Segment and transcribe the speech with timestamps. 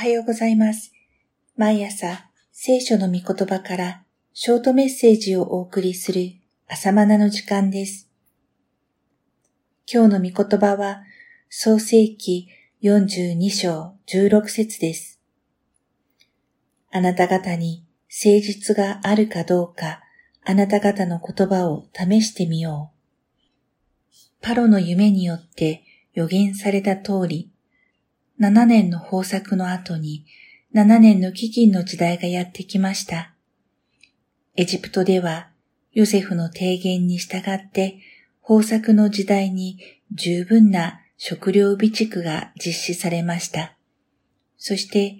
[0.00, 0.94] はようございます。
[1.58, 8.08] 毎朝、聖書の御言葉からショートメッセージをお送りする朝マナの時間です。
[9.86, 11.02] 今日の御言葉は、
[11.50, 12.48] 創世記
[12.82, 15.20] 42章16節です。
[16.90, 20.00] あなた方に誠実があるかどうか、
[20.46, 24.16] あなた方の言葉を試してみよう。
[24.40, 27.50] パロの夢によって予言された通り、
[28.40, 30.24] 7年の豊作の後に
[30.74, 33.34] 7年の飢饉の時代がやってきました。
[34.56, 35.50] エジプトでは
[35.92, 37.98] ヨセフの提言に従って
[38.48, 39.78] 豊作の時代に
[40.12, 43.76] 十分な食料備蓄が実施されました。
[44.56, 45.18] そして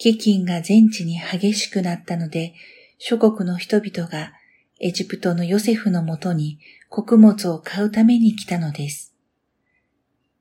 [0.00, 2.54] 飢饉が全地に激しくなったので
[2.98, 4.32] 諸国の人々が
[4.78, 9.14] エジプトのヨセフのもとに穀物を買うために来たのです。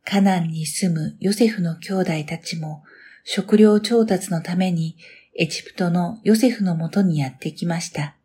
[0.09, 2.83] カナンに住むヨセフの兄弟たちも
[3.23, 4.97] 食料調達のために
[5.35, 8.15] エジプトのヨセフのもとにやってきました。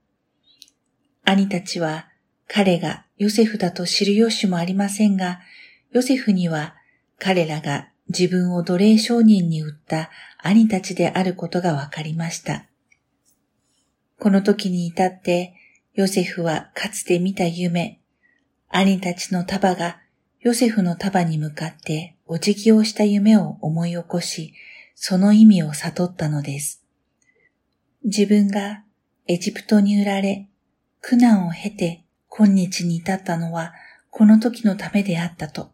[1.25, 2.09] 兄たちは
[2.49, 5.41] 彼がヨセフだと知る由もありませんが、
[5.93, 6.75] ヨセフには
[7.19, 10.09] 彼らが自分を奴隷商人に売った
[10.43, 12.65] 兄たちであることがわかりました。
[14.19, 15.53] この時に至って
[15.93, 18.01] ヨセフはかつて見た夢、
[18.71, 19.99] 兄たちの束が
[20.45, 24.53] ヨセフの束に向かってお辞儀をした夢を思い起こし、
[24.95, 26.85] その意味を悟ったのです。
[28.05, 28.83] 自分が
[29.27, 30.51] エジプトに売られ、
[31.01, 33.73] 苦難を経て今日に至ったのは
[34.11, 35.73] この時のためであったと。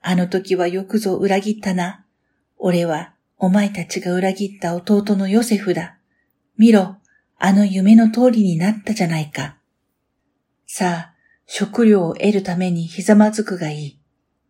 [0.00, 2.04] あの時はよくぞ裏切ったな。
[2.56, 5.98] 俺はお前たちが裏切った弟のヨセフだ。
[6.56, 6.96] 見ろ、
[7.38, 9.56] あの夢の通りになったじゃないか。
[10.66, 11.17] さあ、
[11.50, 13.98] 食料を得るためにひざまずくがいい。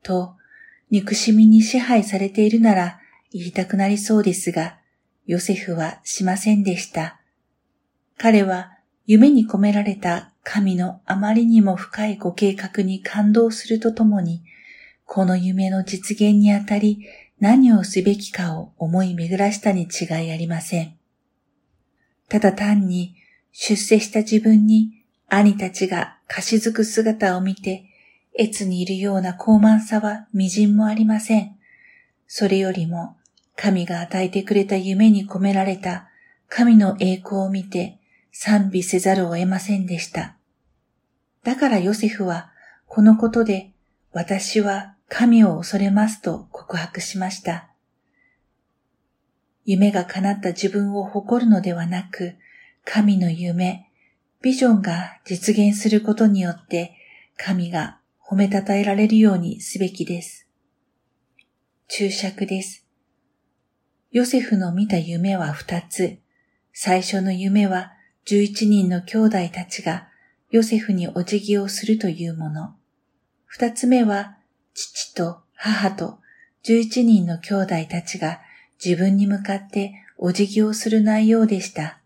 [0.02, 0.34] と、
[0.90, 2.98] 憎しみに支配されているなら
[3.32, 4.78] 言いたくなりそうですが、
[5.24, 7.20] ヨセフはしませんでした。
[8.16, 8.72] 彼は
[9.06, 14.42] 夢に込められた神のあまりにも深いご計画に感動するとともに、
[15.06, 17.06] この夢の実現にあたり
[17.38, 20.96] 何をすべきかを思い巡らしたに違いありません。
[22.28, 23.14] ただ単に
[23.52, 27.86] 出世した自分に兄たちが貸し付く姿を見て、
[28.38, 31.56] 越にいるような高慢さは微塵もありません。
[32.28, 33.16] それよりも、
[33.56, 36.08] 神が与えてくれた夢に込められた
[36.48, 37.98] 神の栄光を見て
[38.30, 40.36] 賛美せざるを得ませんでした。
[41.42, 42.52] だからヨセフは、
[42.86, 43.72] このことで、
[44.12, 47.68] 私は神を恐れますと告白しました。
[49.64, 52.36] 夢が叶った自分を誇るのではなく、
[52.84, 53.87] 神の夢、
[54.40, 56.94] ビジョンが実現することによって
[57.36, 60.46] 神が褒めたたえられるようにすべきです。
[61.88, 62.86] 注釈です。
[64.12, 66.18] ヨセフの見た夢は二つ。
[66.72, 67.92] 最初の夢は
[68.26, 70.08] 11人の兄弟たちが
[70.50, 72.76] ヨセフにお辞儀をするというもの。
[73.46, 74.36] 二つ目は
[74.72, 76.18] 父と母と
[76.64, 78.40] 11人の兄弟たちが
[78.84, 81.98] 自分に向かってお辞儀をする内容でした。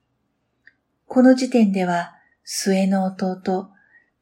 [1.07, 3.71] この時点では末の弟、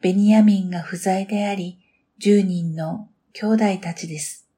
[0.01, 1.79] ベニヤミンが不在であり、
[2.21, 4.49] 10人の兄弟たちです。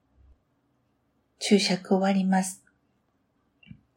[1.39, 2.65] 注釈終わります。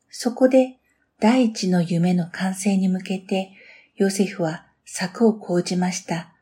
[0.09, 0.79] そこで、
[1.19, 3.51] 第一の夢の完成に向けて、
[3.95, 6.33] ヨセフは策を講じました。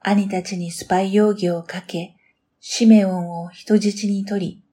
[0.00, 2.16] 兄たちにスパイ容疑をかけ、
[2.60, 4.64] シメオンを人質に取り、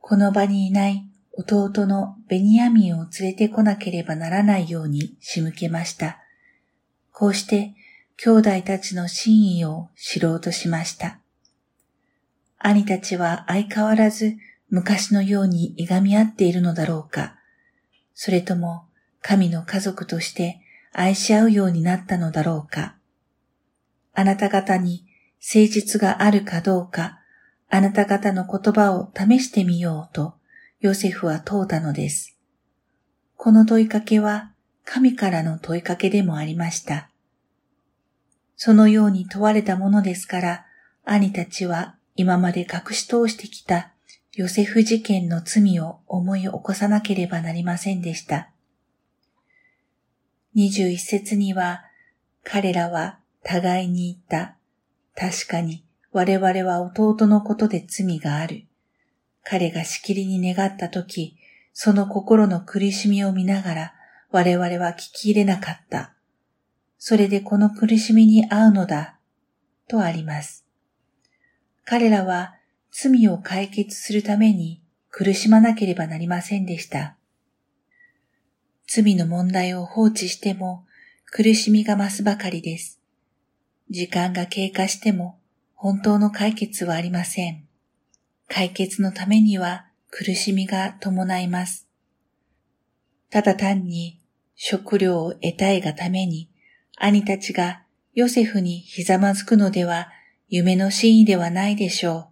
[0.00, 1.04] この場にいない
[1.36, 6.18] 弟のベニヤミンを連れてこなければならないように仕向けました。
[7.18, 7.72] こうして
[8.18, 11.18] 兄弟たちの真意を知ろうとしました。
[12.58, 14.36] 兄たちは相変わらず
[14.68, 17.36] 昔のようにいがみ合っているのだろうか、
[18.12, 18.84] それとも
[19.22, 20.60] 神の家族として
[20.92, 22.96] 愛し合うようになったのだろうか。
[24.12, 25.06] あなた方に
[25.36, 27.20] 誠実があるかどうか、
[27.70, 30.34] あなた方の言葉を試してみようと
[30.80, 32.36] ヨセフは問うたのです。
[33.36, 34.52] この問いかけは
[34.86, 37.10] 神からの問いかけでもありました。
[38.56, 40.66] そのように問われたものですから、
[41.04, 43.92] 兄たちは今まで隠し通してきた
[44.32, 48.48] ヨセフ事件の罪を思い起こさなければなりませんでした。
[50.54, 51.82] 21節には、
[52.44, 54.56] 彼らは互いに言った。
[55.14, 58.64] 確かに我々は弟のことで罪がある。
[59.42, 61.36] 彼がしきりに願ったとき、
[61.72, 63.92] その心の苦しみを見ながら
[64.30, 66.14] 我々は聞き入れなかった。
[66.98, 69.18] それでこの苦しみに遭うのだ、
[69.88, 70.66] とあります。
[71.84, 72.56] 彼らは
[72.90, 77.16] 罪を解決するために苦しまなければなりませんでした。
[78.88, 80.84] 罪の問題を放置しても
[81.26, 83.00] 苦しみが増すばかりです。
[83.90, 85.38] 時間が経過しても
[85.74, 87.66] 本当の解決はありません。
[88.48, 91.85] 解決のためには苦しみが伴います。
[93.30, 94.20] ただ単に
[94.54, 96.48] 食料を得たいがために
[96.96, 97.82] 兄たちが
[98.14, 100.08] ヨセフにひざまずくのでは
[100.48, 102.26] 夢の真意ではないでしょう。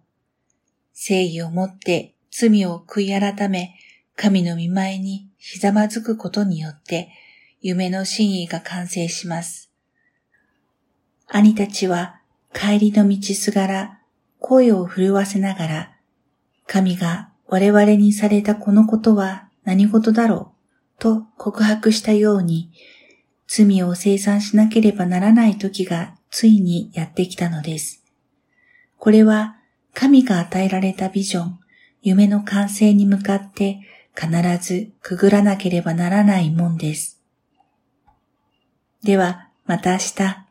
[0.93, 3.75] 正義をもって罪を悔い改め、
[4.15, 7.09] 神の見前にひざまずくことによって、
[7.61, 9.69] 夢の真意が完成します。
[11.27, 12.21] 兄たちは
[12.53, 13.99] 帰りの道すがら
[14.39, 15.97] 声を震わせながら、
[16.65, 20.54] 神が我々にされたこのことは何事だろう
[20.99, 22.71] と告白したように、
[23.47, 28.03] 罪を生産しなければならない時がついにやってきたのです。
[28.97, 29.57] これは
[29.93, 31.59] 神が与えられたビジョン、
[32.01, 33.79] 夢の完成に向かって
[34.15, 34.29] 必
[34.61, 37.21] ずくぐらなければならないもんです。
[39.03, 40.44] では、また明日。